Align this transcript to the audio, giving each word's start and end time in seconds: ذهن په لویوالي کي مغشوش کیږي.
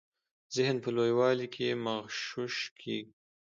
ذهن 0.55 0.75
په 0.83 0.89
لویوالي 0.95 1.47
کي 1.55 1.67
مغشوش 1.85 2.55
کیږي. 2.79 3.07